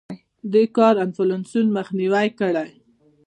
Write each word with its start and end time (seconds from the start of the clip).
دې 0.53 0.63
کار 0.77 0.95
انفلاسیون 1.05 1.67
مخنیوی 1.77 2.27
کړی. 2.39 2.69